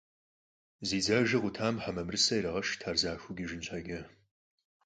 [0.87, 3.99] Зи дзажэ къутам хьэ мырамысэ ирагъэшхырт, ар захуэу кӀыжын щхьэкӀэ.